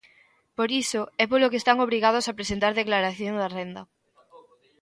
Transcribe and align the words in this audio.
Por 0.57 0.69
iso 0.83 1.01
é 1.23 1.25
polo 1.31 1.49
que 1.51 1.59
están 1.61 1.77
obrigados 1.85 2.25
a 2.27 2.37
presentar 2.39 2.71
declaración 2.75 3.33
da 3.41 3.51
renda. 3.57 3.81